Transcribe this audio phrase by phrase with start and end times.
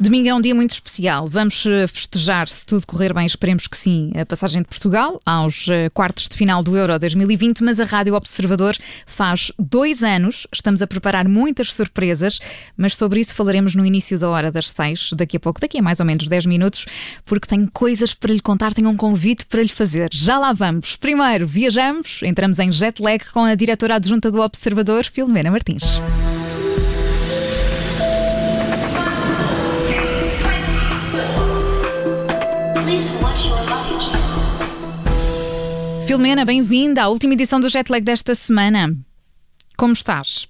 [0.00, 1.26] Domingo é um dia muito especial.
[1.26, 5.66] Vamos eh, festejar, se tudo correr bem, esperemos que sim, a passagem de Portugal aos
[5.68, 8.76] eh, quartos de final do Euro 2020, mas a Rádio Observador
[9.08, 10.46] faz dois anos.
[10.52, 12.38] Estamos a preparar muitas surpresas,
[12.76, 15.82] mas sobre isso falaremos no início da hora das seis, daqui a pouco, daqui a
[15.82, 16.86] mais ou menos dez minutos,
[17.24, 20.10] porque tenho coisas para lhe contar, tenho um convite para lhe fazer.
[20.12, 20.94] Já lá vamos.
[20.94, 26.00] Primeiro, viajamos, entramos em jet lag com a diretora adjunta do Observador, Filomena Martins.
[36.18, 38.92] Filomena, bem-vinda à última edição do Jetlag desta semana.
[39.76, 40.48] Como estás?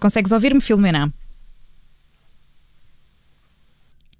[0.00, 1.14] Consegues ouvir-me, Filomena?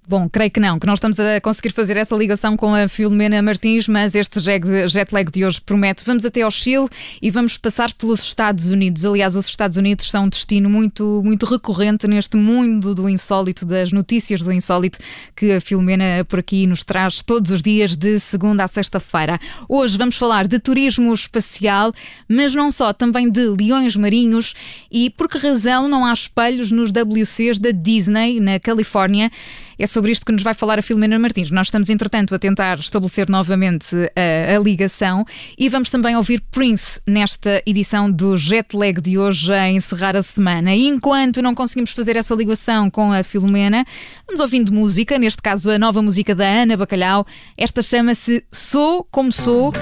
[0.07, 3.41] Bom, creio que não, que não estamos a conseguir fazer essa ligação com a Filomena
[3.41, 6.03] Martins, mas este jet lag de hoje promete.
[6.05, 6.87] Vamos até ao Chile
[7.19, 9.03] e vamos passar pelos Estados Unidos.
[9.03, 13.91] Aliás, os Estados Unidos são um destino muito, muito recorrente neste mundo do insólito, das
[13.91, 14.99] notícias do insólito
[15.35, 19.39] que a Filomena por aqui nos traz todos os dias, de segunda a sexta-feira.
[19.67, 21.91] Hoje vamos falar de turismo espacial,
[22.29, 24.53] mas não só, também de leões marinhos
[24.91, 29.31] e por que razão não há espelhos nos WCs da Disney, na Califórnia.
[29.77, 31.51] É sobre isto que nos vai falar a Filomena Martins.
[31.51, 35.25] Nós estamos, entretanto, a tentar estabelecer novamente a, a ligação
[35.57, 40.23] e vamos também ouvir Prince nesta edição do Jet Lag de hoje a encerrar a
[40.23, 40.73] semana.
[40.73, 43.85] E enquanto não conseguimos fazer essa ligação com a Filomena,
[44.25, 47.25] vamos ouvindo música, neste caso a nova música da Ana Bacalhau.
[47.57, 49.73] Esta chama-se Sou Como Sou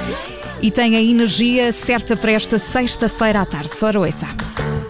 [0.62, 3.76] e tem a energia certa para esta sexta-feira à tarde.
[3.78, 4.83] Sora ouça.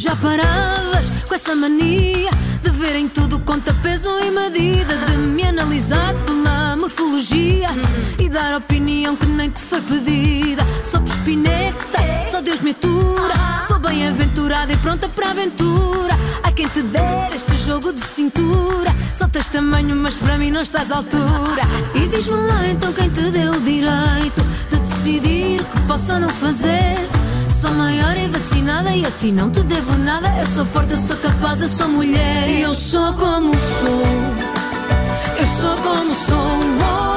[0.00, 2.30] Já paravas com essa mania
[2.62, 7.68] de verem tudo conta peso e medida, de me analisar pela morfologia
[8.18, 10.62] e dar opinião que nem te foi pedida.
[10.84, 13.34] Sou espineta, só Deus me atura.
[13.68, 16.14] Sou bem-aventurada e pronta para a aventura.
[16.44, 18.96] Há quem te der este jogo de cintura.
[19.14, 21.62] Só tens tamanho, mas para mim não estás à altura.
[21.94, 24.40] E diz-me lá então quem te deu o direito
[24.70, 27.19] de decidir que posso ou não fazer.
[27.60, 30.28] Sou maior e vacinada e a ti não te devo nada.
[30.40, 32.48] Eu sou forte, eu sou capaz, eu sou mulher.
[32.48, 34.02] E eu sou como sou.
[35.38, 37.09] Eu sou como sou.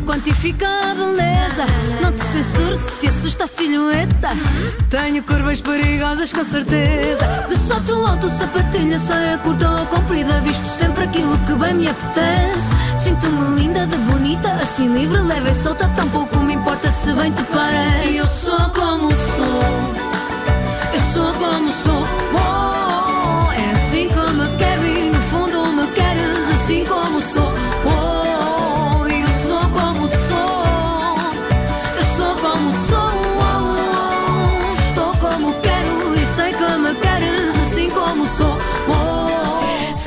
[0.00, 1.66] Ou quantifica a beleza.
[2.00, 4.28] Não te censuro se te assusta a silhueta.
[4.88, 7.46] Tenho curvas perigosas com certeza.
[7.48, 10.40] De salto alto, sapatilha, saia curta ou comprida.
[10.40, 12.70] Visto sempre aquilo que bem me apetece.
[12.98, 15.88] Sinto-me linda, de bonita, assim livre, leve e solta.
[15.88, 18.16] Tampouco me importa se bem te parece.
[18.16, 19.62] Eu sou como sou.
[20.94, 21.99] Eu sou como sou.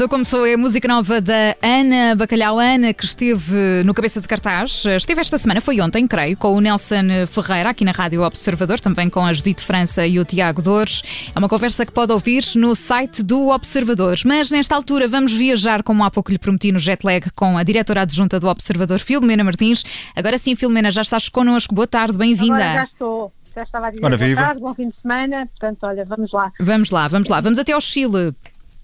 [0.04, 2.60] Sou como sou, é a música nova da Ana Bacalhau.
[2.60, 6.60] Ana, que esteve no Cabeça de Cartaz, esteve esta semana, foi ontem, creio, com o
[6.60, 11.04] Nelson Ferreira, aqui na Rádio Observador, também com a Judite França e o Tiago Dores.
[11.34, 14.18] É uma conversa que pode ouvir no site do Observador.
[14.26, 17.64] Mas nesta altura vamos viajar, como há pouco lhe prometi, no jet lag com a
[17.64, 19.86] diretora adjunta do Observador, Filomena Martins.
[20.14, 21.74] Agora sim, Filomena, já estás connosco.
[21.74, 22.56] Boa tarde, bem-vinda.
[22.56, 23.34] Agora já estou.
[23.56, 24.42] Já estava a dizer boa viva.
[24.42, 25.46] tarde, bom fim de semana.
[25.46, 26.52] Portanto, olha, vamos lá.
[26.60, 27.40] Vamos lá, vamos lá.
[27.40, 28.36] Vamos até ao Chile.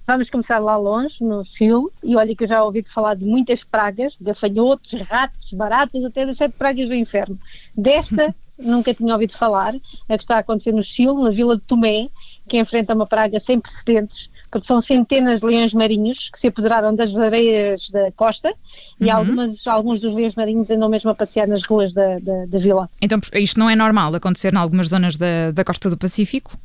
[0.10, 1.86] Vamos começar lá longe, no Chile.
[2.04, 6.26] E olha que eu já ouvi falar de muitas pragas, de gafanhotos, ratos, baratas, até
[6.26, 7.38] das sete pragas do inferno.
[7.78, 9.76] Desta, nunca tinha ouvido falar.
[10.10, 12.10] A que está a acontecer no Chile, na vila de Tomé,
[12.48, 16.96] que enfrenta uma praga sem precedentes, porque são centenas de leões marinhos que se apoderaram
[16.96, 18.52] das areias da costa
[19.00, 22.58] e algumas, alguns dos leões marinhos andam mesmo a passear nas ruas da, da, da
[22.58, 22.90] vila.
[23.00, 26.58] Então, isto não é normal acontecer em algumas zonas da, da costa do Pacífico?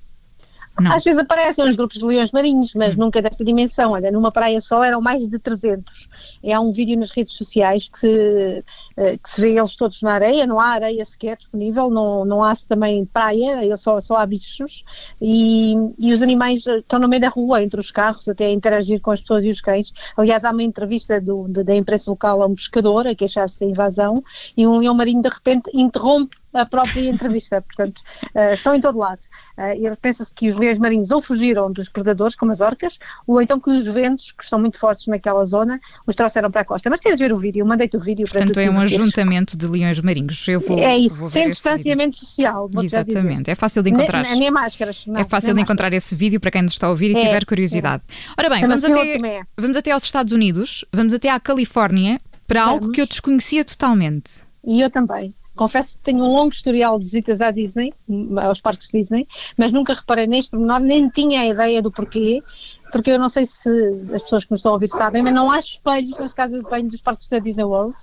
[0.81, 0.93] Não.
[0.93, 3.93] Às vezes aparecem os grupos de leões marinhos, mas nunca desta dimensão.
[3.93, 6.09] Olha, numa praia só eram mais de 300.
[6.43, 8.65] E há um vídeo nas redes sociais que se,
[8.97, 12.43] eh, que se vê eles todos na areia, não há areia sequer disponível, não, não
[12.43, 14.85] há também praia, só, só há bichos.
[15.23, 18.53] E, e os animais eh, estão no meio da rua, entre os carros, até a
[18.53, 19.93] interagir com as pessoas e os cães.
[20.17, 24.23] Aliás, há uma entrevista do, da imprensa local a um pescador a queixar-se da invasão
[24.57, 27.61] e um leão marinho de repente interrompe a própria entrevista.
[27.61, 28.01] Portanto,
[28.35, 29.21] uh, estão em todo lado.
[29.59, 33.43] Uh, e pensa-se que os leões marinhos ou fugiram dos predadores, como as orcas, ou
[33.43, 36.89] então que os ventos, que são muito fortes naquela zona, os trouxeram para a costa.
[36.89, 38.27] Mas tens de ver o vídeo, mandei-te o vídeo.
[38.31, 40.47] Portanto, é um ajuntamento de leões marinhos.
[40.47, 42.71] Eu vou, é isso, vou sem distanciamento social.
[42.83, 44.23] Exatamente, é fácil de encontrar.
[44.23, 45.05] Nem, nem máscaras.
[45.07, 46.05] Não, é fácil de encontrar máscaras.
[46.05, 48.03] esse vídeo para quem nos está a ouvir e é, tiver curiosidade.
[48.09, 48.33] É.
[48.39, 52.75] Ora bem, vamos até, vamos até aos Estados Unidos, vamos até à Califórnia para vamos.
[52.75, 54.33] algo que eu desconhecia totalmente.
[54.65, 55.31] E eu também.
[55.57, 57.95] Confesso que tenho um longo historial de visitas à Disney,
[58.43, 62.43] aos parques Disney, mas nunca reparei neste pormenor, nem tinha a ideia do porquê,
[62.91, 63.69] porque eu não sei se
[64.13, 66.71] as pessoas que nos estão a ouvir sabem, mas não há espelhos nas casas de
[66.71, 67.95] banho dos parques da Disney World.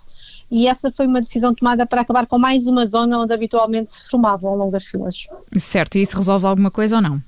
[0.49, 4.09] E essa foi uma decisão tomada para acabar com mais uma zona onde habitualmente se
[4.09, 5.27] formavam ao longo das filas.
[5.57, 7.21] Certo, e isso resolve alguma coisa ou não?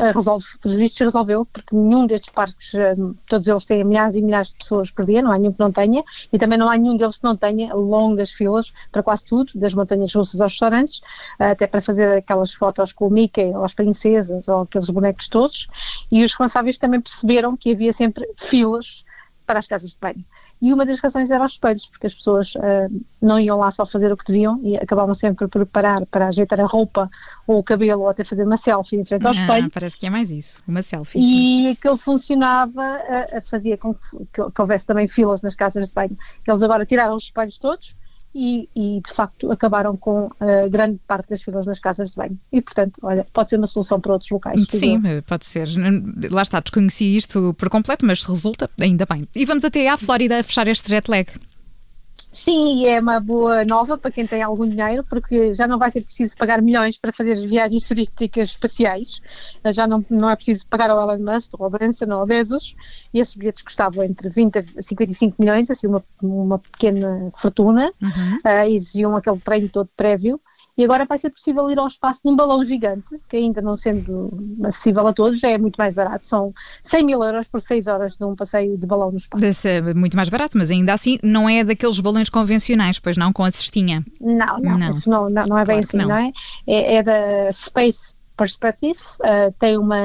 [0.00, 2.94] Eh, resolve, vistos resolveu, porque nenhum destes parques, eh,
[3.26, 5.72] todos eles têm milhares e milhares de pessoas por dia, não há nenhum que não
[5.72, 9.50] tenha, e também não há nenhum deles que não tenha longas filas para quase tudo,
[9.56, 11.00] das montanhas russas aos restaurantes,
[11.40, 15.26] eh, até para fazer aquelas fotos com o Mickey, ou as princesas, ou aqueles bonecos
[15.26, 15.66] todos,
[16.12, 19.04] e os responsáveis também perceberam que havia sempre filas
[19.48, 20.22] para as casas de banho.
[20.60, 23.86] E uma das razões era os espelhos, porque as pessoas uh, não iam lá só
[23.86, 27.10] fazer o que deviam e acabavam sempre por preparar para ajeitar a roupa
[27.46, 29.70] ou o cabelo ou até fazer uma selfie em frente ao ah, espelho.
[29.70, 31.18] Parece que é mais isso, uma selfie.
[31.18, 31.70] E sim.
[31.70, 36.16] aquilo funcionava, uh, fazia com que, que, que houvesse também filas nas casas de banho.
[36.46, 37.96] Eles agora tiraram os espelhos todos
[38.40, 42.38] e, e, de facto acabaram com uh, grande parte das filas nas casas de banho.
[42.52, 44.64] E portanto, olha, pode ser uma solução para outros locais.
[44.70, 45.68] Sim, pode ser.
[46.30, 49.26] Lá está, desconheci isto por completo, mas resulta, ainda bem.
[49.34, 51.28] E vamos até à Flórida a fechar este jet lag.
[52.30, 55.90] Sim, e é uma boa nova para quem tem algum dinheiro, porque já não vai
[55.90, 59.20] ser preciso pagar milhões para fazer viagens turísticas espaciais,
[59.72, 62.76] já não, não é preciso pagar ao Elon Musk, ou ao Branson, ou ao Bezos,
[63.14, 68.36] e esses bilhetes custavam entre 20 a 55 milhões, assim uma, uma pequena fortuna, uhum.
[68.44, 70.38] uh, exigiam aquele treino todo prévio,
[70.78, 74.30] e agora vai ser possível ir ao espaço num balão gigante, que ainda não sendo
[74.64, 76.24] acessível a todos, já é muito mais barato.
[76.24, 76.54] São
[76.84, 79.40] 100 mil euros por 6 horas de um passeio de balão no espaço.
[79.40, 83.32] Desse é muito mais barato, mas ainda assim não é daqueles balões convencionais, pois não,
[83.32, 84.04] com a cestinha.
[84.20, 84.88] Não, não, não.
[84.88, 86.08] isso não, não, não é bem claro assim, não.
[86.08, 86.32] não é?
[86.64, 86.94] é?
[86.94, 89.98] É da Space Perspective, uh, tem, uma,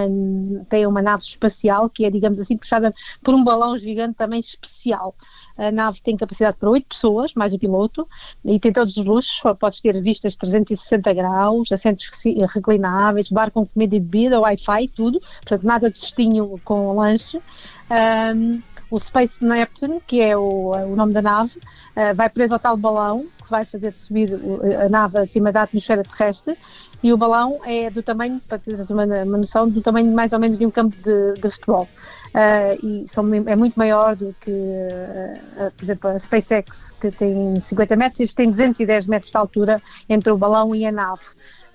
[0.68, 2.92] tem uma nave espacial que é, digamos assim, puxada
[3.24, 5.16] por um balão gigante também especial.
[5.56, 8.08] A nave tem capacidade para oito pessoas, mais o piloto,
[8.44, 12.10] e tem todos os luxos, podes ter vistas 360 graus, assentos
[12.52, 17.40] reclináveis, bar com comida e bebida, Wi-Fi, tudo, portanto nada de cestinho com lanche.
[18.36, 22.60] Um, o Space Neptune, que é o, o nome da nave, uh, vai preso ao
[22.60, 24.34] tal balão, que vai fazer subir
[24.84, 26.58] a nave acima da atmosfera terrestre,
[27.04, 30.40] e o balão é do tamanho, para teres uma, uma noção, do tamanho mais ou
[30.40, 31.88] menos de um campo de, de futebol.
[32.34, 37.60] Uh, e são, é muito maior do que, uh, por exemplo, a SpaceX, que tem
[37.62, 41.22] 50 metros, este tem 210 metros de altura entre o balão e a nave.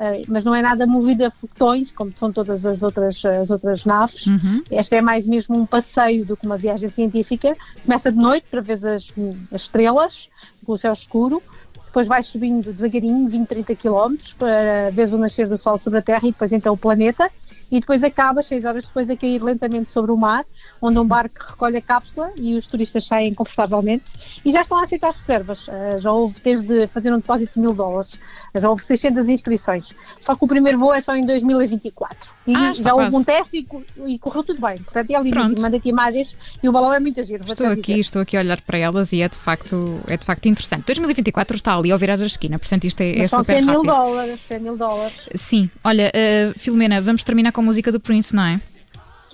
[0.00, 3.84] Uh, mas não é nada movido a foguetões, como são todas as outras, as outras
[3.84, 4.26] naves.
[4.26, 4.62] Uhum.
[4.70, 7.56] Esta é mais mesmo um passeio do que uma viagem científica.
[7.84, 9.12] Começa de noite para ver as,
[9.52, 10.28] as estrelas,
[10.64, 11.42] com o céu escuro,
[11.88, 16.02] depois vai subindo devagarinho, 20, 30 km, para ver o nascer do Sol sobre a
[16.02, 17.30] Terra e depois então o planeta,
[17.70, 20.44] e depois acaba, 6 horas depois, a cair lentamente sobre o mar,
[20.80, 24.04] onde um barco recolhe a cápsula e os turistas saem confortavelmente
[24.44, 25.68] e já estão a aceitar reservas.
[25.68, 28.18] Uh, já houve desde fazer um depósito de mil dólares,
[28.54, 29.94] já houve 600 inscrições.
[30.18, 32.34] Só que o primeiro voo é só em 2024.
[32.46, 34.78] E ah, já houve um teste e, e, correu tudo bem.
[34.78, 35.60] Portanto, é lindíssimo.
[35.60, 37.44] Manda-te imagens e o balão é muito giro.
[37.46, 38.00] Estou aqui, dizer.
[38.00, 40.86] estou aqui a olhar para elas e é de facto, é de facto interessante.
[40.86, 44.40] 2024 está ali ao virar da esquina, portanto isto é, é super 100 mil dólares,
[44.48, 45.20] 100 mil dólares.
[45.34, 45.70] Sim.
[45.82, 48.60] Olha, uh, Filomena, vamos terminar com a música do Prince, não é?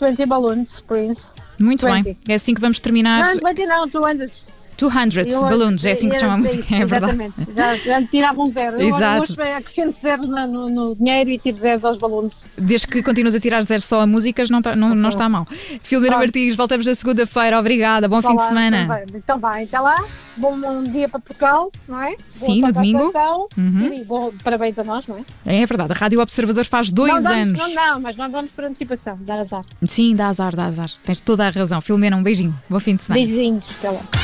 [0.00, 1.30] 20 balloons, Prince.
[1.58, 2.04] Muito 20.
[2.04, 2.18] bem.
[2.28, 3.36] É assim que vamos terminar.
[3.36, 4.44] Não, 20 não, 200.
[4.76, 7.12] 200 eu, balloons, é assim que se chama a música, é verdade.
[7.12, 8.80] Exatamente, já, já tiravam um zero.
[8.80, 9.22] Exato.
[9.22, 12.48] hoje acrescento zeros no, no, no, dinheiro e tiro zeros aos balões.
[12.56, 15.46] Desde que continuas a tirar zeros só a músicas, não, tá, não, não está mal.
[15.82, 19.04] Filomena Martins, voltamos na segunda-feira, obrigada, bom fim de semana.
[19.14, 19.96] Então vai, até lá,
[20.36, 22.16] bom, bom dia para Portugal, não é?
[22.32, 23.12] Sim, no domingo.
[23.56, 23.92] Uhum.
[23.92, 25.62] E bom, parabéns a nós, não é?
[25.62, 27.74] É verdade, a Rádio Observador faz dois não damos, anos.
[27.74, 29.64] Não, não, mas não damos por antecipação, dá azar.
[29.86, 30.90] Sim, dá azar, dá azar.
[31.04, 31.80] Tens toda a razão.
[31.80, 33.24] Filomena, um beijinho, bom fim de semana.
[33.24, 34.23] Beijinhos, até lá.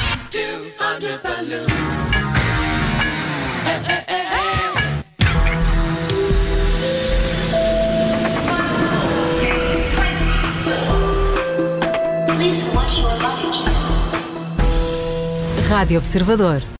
[15.68, 16.60] Rádio Observador.